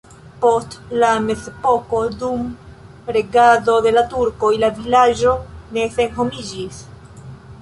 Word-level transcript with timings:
Post 0.43 0.77
la 1.01 1.09
mezepoko 1.25 1.99
dum 2.23 2.41
regado 3.19 3.77
de 3.89 3.93
la 3.99 4.05
turkoj 4.15 4.51
la 4.65 4.71
vilaĝo 4.81 5.37
ne 5.77 5.87
senhomiĝis. 6.01 6.83